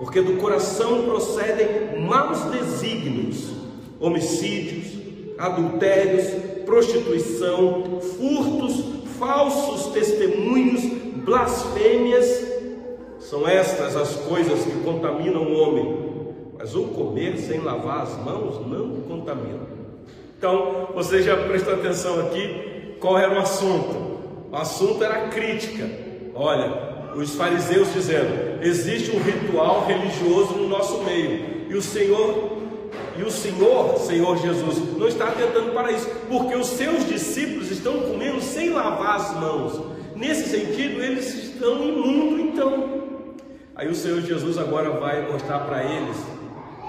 [0.00, 3.50] porque do coração procedem maus desígnios,
[4.00, 4.98] homicídios,
[5.36, 6.24] adultérios,
[6.64, 8.82] prostituição, furtos,
[9.18, 10.82] falsos testemunhos,
[11.22, 12.46] blasfêmias.
[13.18, 16.10] São estas as coisas que contaminam o homem.
[16.58, 19.66] Mas o comer sem lavar as mãos não contamina.
[20.38, 24.18] Então, você já prestou atenção aqui qual era o assunto?
[24.50, 25.86] O assunto era a crítica.
[26.34, 32.60] Olha, os fariseus dizendo: existe um ritual religioso no nosso meio, e o Senhor
[33.16, 38.00] e o Senhor, Senhor Jesus, não está atentando para isso, porque os seus discípulos estão
[38.00, 39.80] comendo sem lavar as mãos.
[40.16, 43.00] Nesse sentido, eles estão imundos, então.
[43.74, 46.16] Aí o Senhor Jesus agora vai mostrar para eles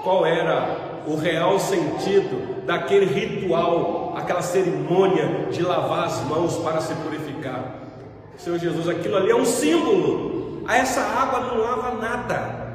[0.02, 6.94] qual era o real sentido daquele ritual, aquela cerimônia de lavar as mãos para se
[6.94, 7.81] purificar.
[8.42, 10.62] Senhor Jesus, aquilo ali é um símbolo.
[10.66, 12.72] A essa água não lava nada.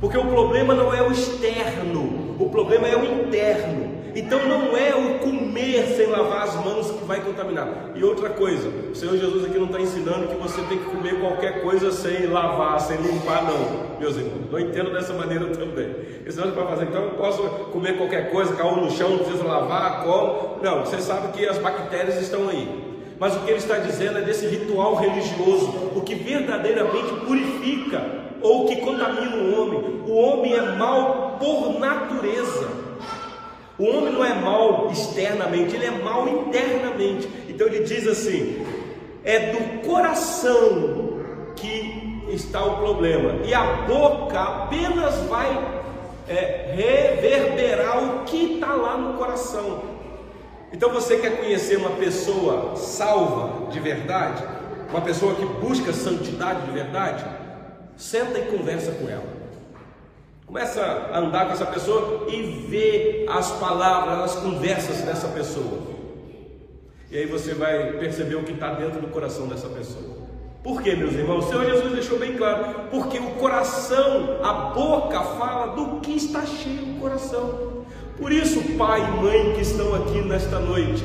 [0.00, 3.94] Porque o problema não é o externo, o problema é o interno.
[4.14, 7.90] Então não é o comer sem lavar as mãos que vai contaminar.
[7.94, 11.20] E outra coisa, o Senhor Jesus aqui não está ensinando que você tem que comer
[11.20, 14.50] qualquer coisa sem lavar, sem limpar, não, meus irmãos.
[14.50, 15.94] Não entendo dessa maneira também.
[16.24, 19.44] Esse não para fazer, então eu posso comer qualquer coisa, caiu no chão, não precisa
[19.44, 20.62] lavar, como.
[20.62, 22.95] Não, você sabe que as bactérias estão aí.
[23.18, 28.66] Mas o que ele está dizendo é desse ritual religioso, o que verdadeiramente purifica ou
[28.66, 30.02] que contamina o homem.
[30.06, 32.68] O homem é mal por natureza.
[33.78, 37.28] O homem não é mal externamente, ele é mal internamente.
[37.48, 38.64] Então ele diz assim:
[39.24, 41.16] é do coração
[41.56, 45.48] que está o problema, e a boca apenas vai
[46.28, 49.95] é, reverberar o que está lá no coração.
[50.72, 54.42] Então você quer conhecer uma pessoa salva de verdade,
[54.90, 57.24] uma pessoa que busca santidade de verdade?
[57.96, 59.36] Senta e conversa com ela.
[60.46, 65.82] Começa a andar com essa pessoa e vê as palavras, as conversas dessa pessoa.
[67.10, 70.16] E aí você vai perceber o que está dentro do coração dessa pessoa.
[70.62, 71.46] Por quê, meus irmãos?
[71.46, 76.44] O Senhor Jesus deixou bem claro: porque o coração, a boca fala do que está
[76.44, 77.75] cheio o coração.
[78.18, 81.04] Por isso, pai e mãe que estão aqui nesta noite,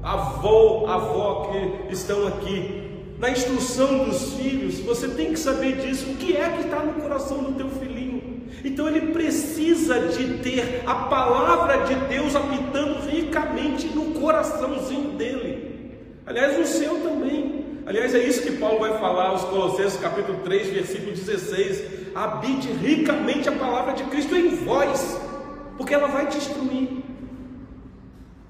[0.00, 2.82] avô, avó que estão aqui,
[3.18, 7.00] na instrução dos filhos, você tem que saber disso, o que é que está no
[7.00, 8.44] coração do teu filhinho.
[8.64, 15.98] Então ele precisa de ter a palavra de Deus habitando ricamente no coraçãozinho dele.
[16.26, 17.64] Aliás, no seu também.
[17.86, 22.14] Aliás, é isso que Paulo vai falar aos Colossenses capítulo 3, versículo 16.
[22.14, 25.23] Habite ricamente a palavra de Cristo em vós
[25.76, 27.02] porque ela vai te instruir,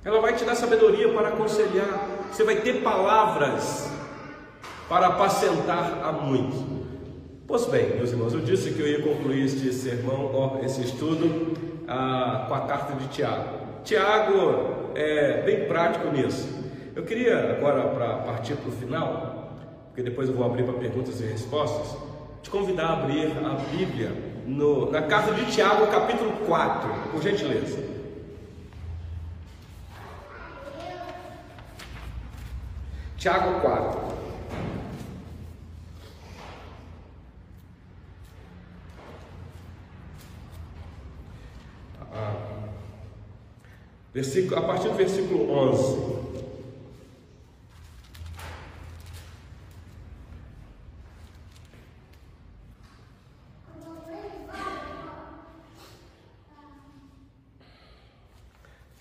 [0.04, 3.90] ela vai te dar sabedoria para aconselhar, você vai ter palavras
[4.88, 6.62] para apacentar a muitos.
[7.46, 11.54] Pois bem, meus irmãos, eu disse que eu ia concluir este sermão, esse estudo,
[11.88, 13.64] ah, com a carta de Tiago.
[13.82, 16.48] Tiago é bem prático nisso.
[16.94, 21.20] Eu queria agora, para partir para o final, porque depois eu vou abrir para perguntas
[21.20, 21.96] e respostas,
[22.42, 27.78] te convidar a abrir a Bíblia no, na carta de Tiago, capítulo 4, por gentileza.
[33.16, 34.14] Tiago 4.
[42.12, 42.34] Ah,
[44.12, 46.43] versículo, a partir do versículo 11.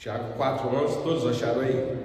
[0.04, 1.98] Tiago 4,11, todos acharam aí?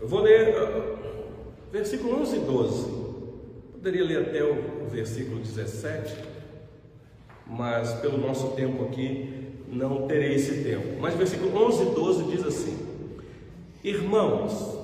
[0.00, 0.56] Eu vou ler
[1.70, 2.90] versículo 11 e 12.
[3.74, 6.16] Poderia ler até o versículo 17,
[7.46, 11.00] mas pelo nosso tempo aqui não terei esse tempo.
[11.00, 12.76] Mas versículo 11 e 12 diz assim:
[13.84, 14.80] Irmãos,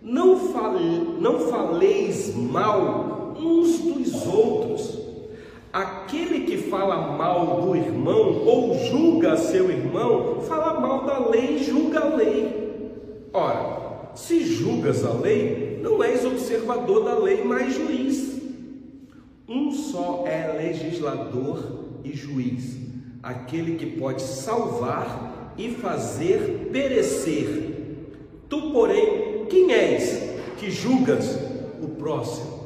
[0.00, 5.03] não, fale, não faleis mal uns dos outros.
[5.74, 11.98] Aquele que fala mal do irmão ou julga seu irmão, fala mal da lei, julga
[11.98, 13.26] a lei.
[13.32, 18.40] Ora, se julgas a lei, não és observador da lei, mas juiz.
[19.48, 22.78] Um só é legislador e juiz,
[23.20, 28.06] aquele que pode salvar e fazer perecer.
[28.48, 31.36] Tu, porém, quem és que julgas
[31.82, 32.63] o próximo?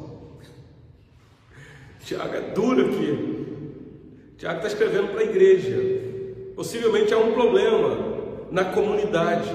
[2.03, 3.39] Tiago é duro aqui.
[4.37, 5.77] Tiago está escrevendo para a igreja.
[6.55, 7.97] Possivelmente há um problema
[8.51, 9.49] na comunidade.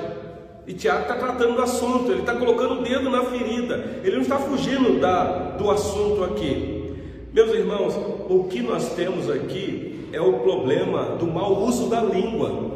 [0.66, 4.22] E Tiago está tratando do assunto, ele está colocando o dedo na ferida, ele não
[4.22, 6.94] está fugindo da, do assunto aqui.
[7.32, 7.94] Meus irmãos,
[8.28, 12.72] o que nós temos aqui é o problema do mau uso da língua.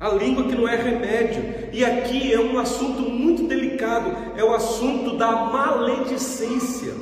[0.00, 1.42] A língua que não é remédio.
[1.72, 6.94] E aqui é um assunto muito delicado, é o assunto da maledicência.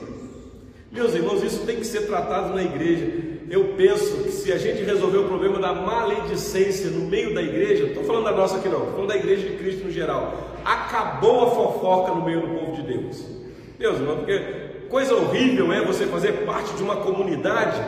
[0.97, 3.07] Meus irmãos, isso tem que ser tratado na igreja.
[3.51, 7.85] Eu penso que se a gente resolver o problema da maledicência no meio da igreja,
[7.85, 11.45] estou falando da nossa aqui não, estou falando da igreja de Cristo no geral, acabou
[11.45, 13.23] a fofoca no meio do povo de Deus.
[13.79, 14.39] Meus irmãos, porque
[14.89, 17.79] coisa horrível é você fazer parte de uma comunidade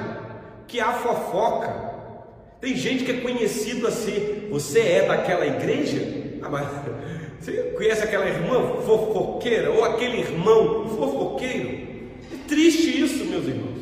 [0.67, 1.89] que há fofoca.
[2.61, 5.99] Tem gente que é conhecido assim, você é daquela igreja?
[6.43, 6.69] Ah, mas
[7.41, 11.88] você conhece aquela irmã fofoqueira ou aquele irmão fofoqueiro?
[12.49, 13.79] Triste isso, meus irmãos.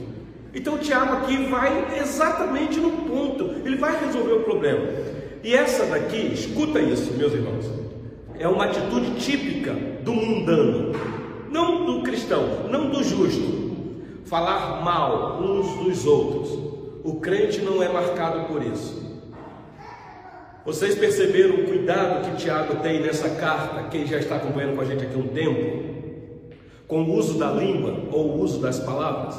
[0.52, 4.88] Então Tiago aqui vai exatamente no ponto, ele vai resolver o problema.
[5.44, 7.70] E essa daqui, escuta isso, meus irmãos,
[8.38, 10.92] é uma atitude típica do mundano,
[11.48, 13.66] não do cristão, não do justo.
[14.24, 16.50] Falar mal uns dos outros.
[17.04, 19.06] O crente não é marcado por isso.
[20.64, 24.84] Vocês perceberam o cuidado que Tiago tem nessa carta, quem já está acompanhando com a
[24.84, 25.95] gente aqui um tempo?
[26.86, 29.36] Com o uso da língua ou o uso das palavras.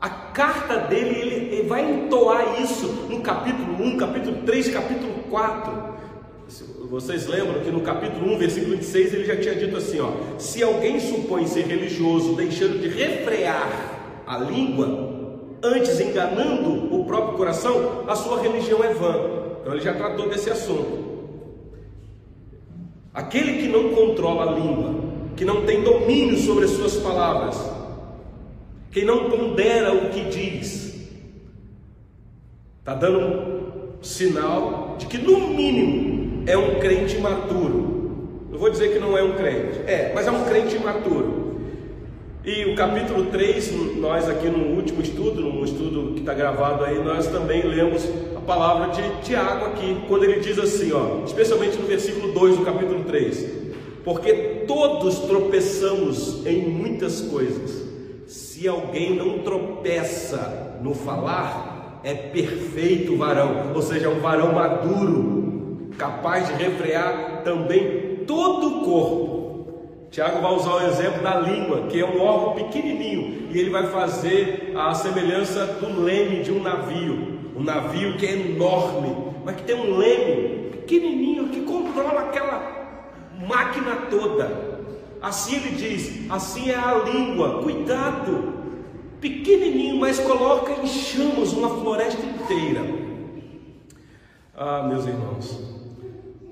[0.00, 5.94] A carta dele, ele, ele vai entoar isso no capítulo 1, capítulo 3, capítulo 4.
[6.90, 10.62] Vocês lembram que no capítulo 1, versículo 26, ele já tinha dito assim: ó, se
[10.62, 15.14] alguém supõe ser religioso, deixando de refrear a língua,
[15.62, 19.16] antes enganando o próprio coração, a sua religião é vã.
[19.60, 21.04] Então ele já tratou desse assunto.
[23.14, 25.03] Aquele que não controla a língua,
[25.36, 27.58] que não tem domínio sobre as suas palavras,
[28.90, 30.94] quem não pondera o que diz,
[32.78, 38.46] está dando um sinal de que, no mínimo, é um crente imaturo.
[38.50, 41.44] Não vou dizer que não é um crente, é, mas é um crente imaturo.
[42.44, 47.02] E o capítulo 3, nós aqui no último estudo, no estudo que está gravado aí,
[47.02, 48.06] nós também lemos
[48.36, 52.64] a palavra de Tiago aqui, quando ele diz assim, ó, especialmente no versículo 2 do
[52.64, 53.63] capítulo 3
[54.04, 57.82] porque todos tropeçamos em muitas coisas.
[58.26, 66.48] Se alguém não tropeça no falar, é perfeito varão, ou seja, um varão maduro, capaz
[66.48, 69.34] de refrear também todo o corpo.
[70.10, 73.86] Tiago vai usar o exemplo da língua, que é um órgão pequenininho, e ele vai
[73.86, 79.64] fazer a semelhança do leme de um navio, um navio que é enorme, mas que
[79.64, 82.73] tem um leme pequenininho que controla aquela
[83.46, 84.74] máquina toda.
[85.24, 88.52] Assim ele diz: assim é a língua, cuidado,
[89.20, 92.82] pequenininho, mas coloca em chamas uma floresta inteira.
[94.54, 95.60] Ah, meus irmãos,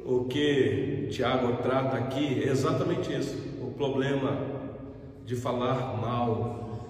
[0.07, 4.39] o que Tiago trata aqui é exatamente isso: o problema
[5.26, 6.89] de falar mal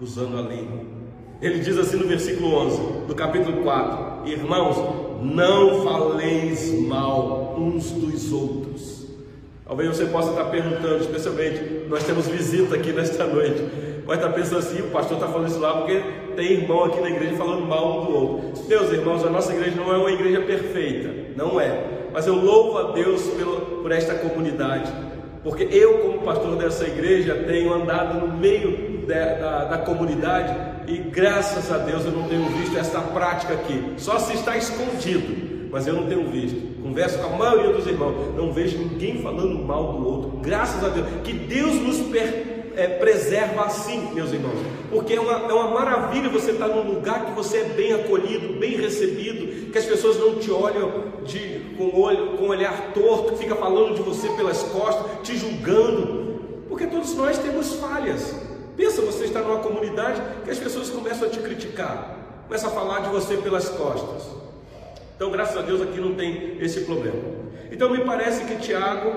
[0.00, 0.78] usando a língua.
[1.42, 4.76] Ele diz assim no versículo 11 do capítulo 4: Irmãos,
[5.22, 8.89] não faleis mal uns dos outros
[9.70, 13.64] Talvez você possa estar perguntando, especialmente, nós temos visita aqui nesta noite.
[14.04, 16.02] Vai estar pensando assim, o pastor está falando isso lá porque
[16.34, 18.66] tem irmão aqui na igreja falando mal um do outro.
[18.66, 21.84] Meus irmãos, a nossa igreja não é uma igreja perfeita, não é.
[22.12, 24.92] Mas eu louvo a Deus pelo, por esta comunidade,
[25.44, 30.52] porque eu, como pastor dessa igreja, tenho andado no meio da, da, da comunidade
[30.88, 33.92] e graças a Deus eu não tenho visto esta prática aqui.
[33.98, 36.82] Só se está escondido, mas eu não tenho visto.
[36.82, 40.88] Converso com a maioria dos irmãos, não vejo ninguém falando mal do outro, graças a
[40.88, 44.58] Deus, que Deus nos per é, preserva assim, meus irmãos,
[44.90, 48.58] porque é uma, é uma maravilha você estar num lugar que você é bem acolhido,
[48.58, 53.40] bem recebido, que as pessoas não te olham de, com, olho, com olhar torto, que
[53.40, 58.34] fica falando de você pelas costas, te julgando, porque todos nós temos falhas.
[58.76, 62.16] Pensa, você está numa comunidade que as pessoas começam a te criticar,
[62.46, 64.40] começam a falar de você pelas costas.
[65.20, 67.18] Então, graças a Deus, aqui não tem esse problema.
[67.70, 69.10] Então, me parece que Tiago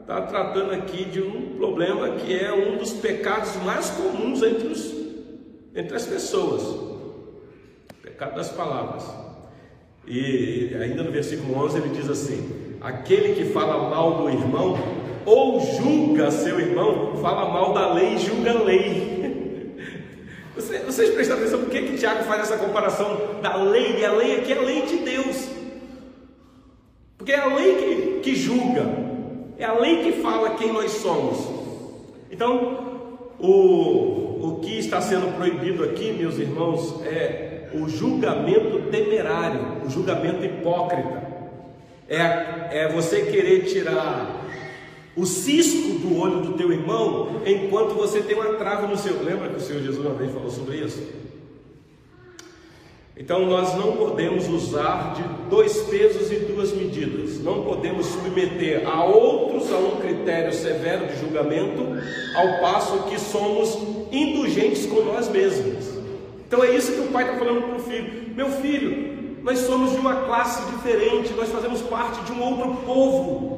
[0.00, 4.92] está tratando aqui de um problema que é um dos pecados mais comuns entre, os,
[5.76, 6.62] entre as pessoas.
[6.64, 7.22] O
[8.02, 9.08] pecado das palavras.
[10.08, 14.76] E ainda no versículo 11 ele diz assim: Aquele que fala mal do irmão
[15.24, 19.17] ou julga seu irmão, fala mal da lei e julga a lei.
[20.58, 24.40] Vocês, prestam atenção por que, que Tiago faz essa comparação da lei, e a lei
[24.40, 25.48] aqui é a lei de Deus.
[27.16, 28.84] Porque é a lei que, que julga.
[29.56, 31.38] É a lei que fala quem nós somos.
[32.28, 39.90] Então, o, o que está sendo proibido aqui, meus irmãos, é o julgamento temerário, o
[39.90, 41.22] julgamento hipócrita.
[42.08, 44.47] É, é você querer tirar
[45.18, 49.20] o cisco do olho do teu irmão enquanto você tem uma trava no seu.
[49.20, 51.02] Lembra que o Senhor Jesus uma vez falou sobre isso?
[53.16, 59.04] Então nós não podemos usar de dois pesos e duas medidas, não podemos submeter a
[59.04, 61.82] outros a um critério severo de julgamento,
[62.36, 63.76] ao passo que somos
[64.12, 65.98] indulgentes com nós mesmos.
[66.46, 69.90] Então é isso que o pai está falando para o filho: meu filho, nós somos
[69.90, 73.57] de uma classe diferente, nós fazemos parte de um outro povo.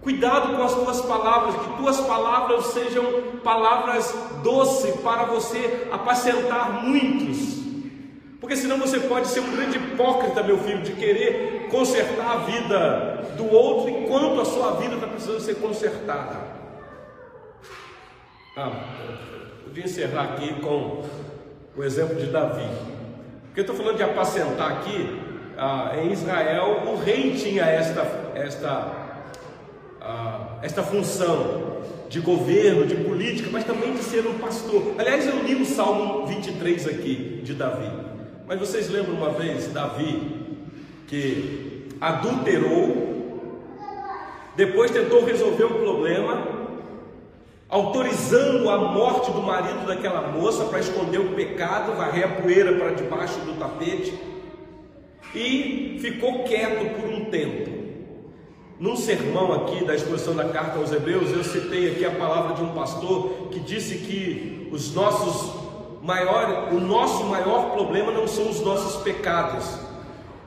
[0.00, 3.04] Cuidado com as tuas palavras, que tuas palavras sejam
[3.42, 7.58] palavras doces para você apacentar muitos.
[8.40, 13.34] Porque senão você pode ser um grande hipócrita, meu filho, de querer consertar a vida
[13.36, 16.36] do outro enquanto a sua vida está precisando ser consertada.
[18.56, 18.72] Ah,
[19.64, 21.04] podia encerrar aqui com
[21.76, 22.66] o exemplo de Davi.
[23.46, 25.20] Porque eu estou falando de apacentar aqui,
[25.56, 28.02] ah, em Israel, o rei tinha esta,
[28.34, 28.97] esta,
[30.62, 31.78] esta função
[32.08, 34.94] de governo, de política, mas também de ser um pastor.
[34.98, 37.90] Aliás, eu li o Salmo 23 aqui de Davi.
[38.46, 40.22] Mas vocês lembram uma vez Davi
[41.06, 43.60] que adulterou,
[44.56, 46.58] depois tentou resolver o problema,
[47.68, 52.92] autorizando a morte do marido daquela moça para esconder o pecado, varrer a poeira para
[52.92, 54.18] debaixo do tapete
[55.34, 57.77] e ficou quieto por um tempo.
[58.80, 62.62] Num sermão aqui da exposição da carta aos Hebreus, eu citei aqui a palavra de
[62.62, 65.52] um pastor que disse que os nossos
[66.00, 69.64] maior, o nosso maior problema não são os nossos pecados.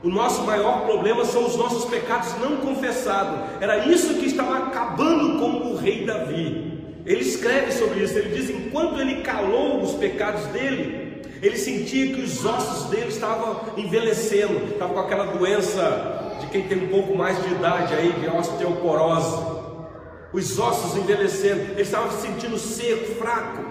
[0.02, 3.38] O nosso maior problema são os nossos pecados não confessados.
[3.60, 6.80] Era isso que estava acabando com o rei Davi.
[7.04, 8.18] Ele escreve sobre isso.
[8.18, 13.60] Ele diz: enquanto ele calou os pecados dele, ele sentia que os ossos dele estavam
[13.76, 16.21] envelhecendo, estava com aquela doença
[16.52, 19.62] quem tem um pouco mais de idade aí, de osteoporose.
[20.32, 23.64] Os ossos envelhecendo, ele estava se sentindo seco, fraco.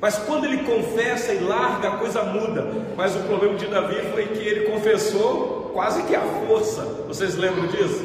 [0.00, 2.66] Mas quando ele confessa e larga, a coisa muda.
[2.96, 6.82] Mas o problema de Davi foi que ele confessou quase que à força.
[7.08, 8.04] Vocês lembram disso?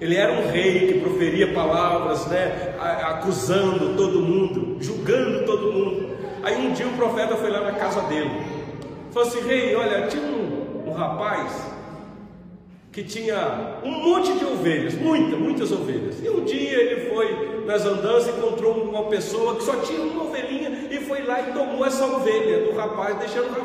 [0.00, 6.10] Ele era um rei que proferia palavras, né, acusando todo mundo, julgando todo mundo.
[6.42, 8.30] Aí um dia o profeta foi lá na casa dele.
[9.12, 11.77] Falou assim: Rei, olha, tinha um, um rapaz
[12.98, 16.16] que tinha um monte de ovelhas, muitas, muitas ovelhas.
[16.20, 20.88] E um dia ele foi nas andanças encontrou uma pessoa que só tinha uma ovelhinha
[20.90, 23.56] e foi lá e tomou essa ovelha do rapaz, deixando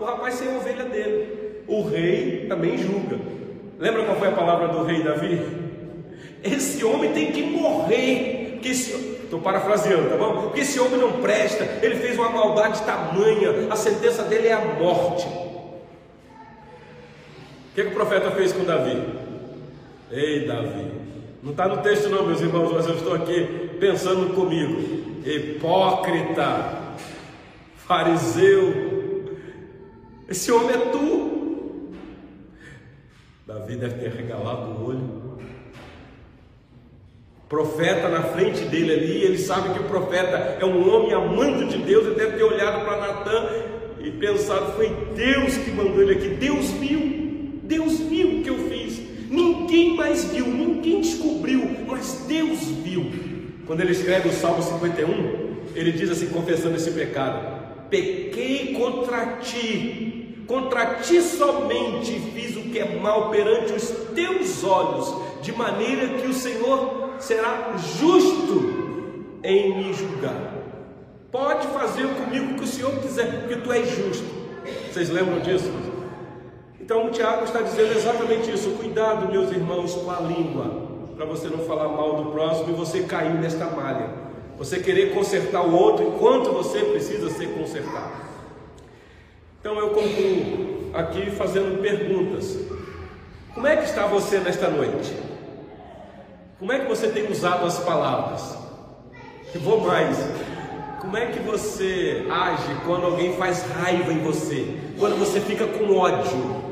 [0.00, 1.64] o rapaz sem a ovelha dele.
[1.66, 3.18] O rei também julga.
[3.76, 5.40] Lembra qual foi a palavra do rei Davi?
[6.44, 8.60] Esse homem tem que morrer.
[8.62, 10.42] Estou parafraseando, tá bom?
[10.42, 14.60] Porque esse homem não presta, ele fez uma maldade tamanha, a sentença dele é a
[14.60, 15.45] morte
[17.76, 19.02] que, que o profeta fez com Davi?
[20.10, 20.92] Ei, Davi,
[21.42, 25.04] não está no texto, não, meus irmãos, mas eu estou aqui pensando comigo.
[25.26, 26.94] Hipócrita,
[27.76, 29.28] fariseu,
[30.26, 31.92] esse homem é tu.
[33.46, 35.36] Davi deve ter regalado o olho.
[37.46, 41.84] Profeta na frente dele ali, ele sabe que o profeta é um homem amante de
[41.84, 43.48] Deus, ele deve ter olhado para Natan
[44.00, 47.25] e pensado: foi Deus que mandou ele aqui, Deus viu.
[47.66, 49.00] Deus viu o que eu fiz.
[49.28, 53.10] Ninguém mais viu, ninguém descobriu, mas Deus viu.
[53.66, 60.44] Quando ele escreve o Salmo 51, ele diz assim, confessando esse pecado: Pequei contra ti,
[60.46, 66.28] contra ti somente fiz o que é mal perante os teus olhos, de maneira que
[66.28, 70.54] o Senhor será justo em me julgar.
[71.32, 74.24] Pode fazer comigo o que o Senhor quiser, porque tu és justo.
[74.92, 75.70] Vocês lembram disso?
[76.86, 78.70] Então o Tiago está dizendo exatamente isso.
[78.78, 80.82] Cuidado, meus irmãos, com a língua,
[81.16, 84.08] para você não falar mal do próximo e você cair nesta malha.
[84.56, 88.12] Você querer consertar o outro enquanto você precisa ser consertado.
[89.58, 92.56] Então eu concluo aqui fazendo perguntas.
[93.52, 95.12] Como é que está você nesta noite?
[96.60, 98.56] Como é que você tem usado as palavras?
[99.52, 100.16] E vou mais.
[101.00, 104.76] Como é que você age quando alguém faz raiva em você?
[105.00, 106.65] Quando você fica com ódio?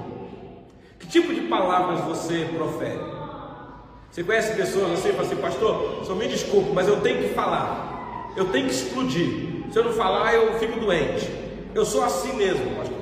[1.14, 2.98] Tipo de palavras você profere?
[4.10, 8.32] Você conhece pessoas assim, fala assim, pastor, só me desculpe, mas eu tenho que falar,
[8.36, 9.62] eu tenho que explodir.
[9.70, 11.30] Se eu não falar, eu fico doente.
[11.72, 12.98] Eu sou assim mesmo, pastor.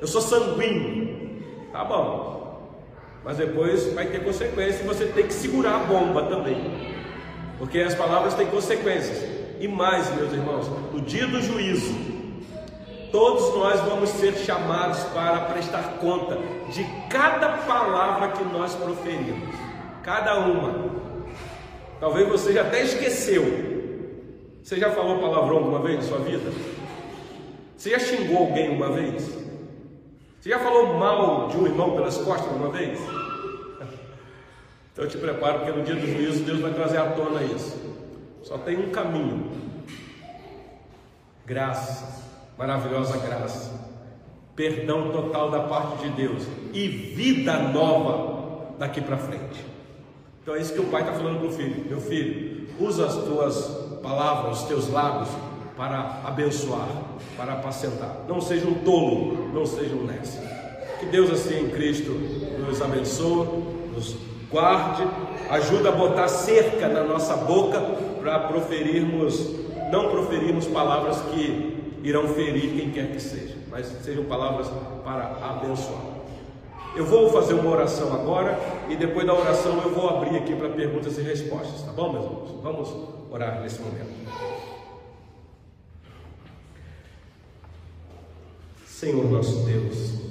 [0.00, 1.42] Eu sou sanguíneo.
[1.72, 2.70] Tá bom.
[3.24, 6.94] Mas depois vai ter consequências e você tem que segurar a bomba também.
[7.58, 9.28] Porque as palavras têm consequências.
[9.58, 12.19] E mais, meus irmãos, no dia do juízo,
[13.10, 16.38] todos nós vamos ser chamados para prestar conta
[16.72, 19.48] de cada palavra que nós proferimos.
[20.02, 20.90] Cada uma.
[21.98, 23.70] Talvez você já até esqueceu.
[24.62, 26.50] Você já falou palavrão alguma vez na sua vida?
[27.76, 29.24] Você já xingou alguém uma vez?
[30.40, 32.98] Você já falou mal de um irmão pelas costas uma vez?
[34.92, 37.78] Então eu te preparo, porque no dia do juízo Deus vai trazer à tona isso.
[38.42, 39.50] Só tem um caminho:
[41.46, 42.19] graça,
[42.60, 43.72] maravilhosa graça,
[44.54, 46.42] perdão total da parte de Deus
[46.74, 49.64] e vida nova daqui para frente.
[50.42, 53.16] Então é isso que o pai está falando para o filho: meu filho, usa as
[53.16, 53.64] tuas
[54.02, 55.30] palavras, os teus lábios
[55.74, 56.86] para abençoar,
[57.34, 58.24] para apacentar.
[58.28, 60.42] Não seja um tolo, não seja um nécio.
[60.98, 62.10] Que Deus assim em Cristo
[62.66, 63.46] nos abençoe,
[63.94, 64.18] nos
[64.50, 65.08] guarde,
[65.48, 67.80] ajuda a botar cerca na nossa boca
[68.20, 69.48] para proferirmos,
[69.90, 74.68] não proferirmos palavras que irão ferir quem quer que seja, mas sejam palavras
[75.04, 76.20] para abençoar.
[76.96, 80.70] Eu vou fazer uma oração agora e depois da oração eu vou abrir aqui para
[80.70, 82.60] perguntas e respostas, tá bom, meus irmãos?
[82.62, 82.88] Vamos
[83.30, 84.10] orar nesse momento.
[88.86, 90.29] Senhor nosso Deus,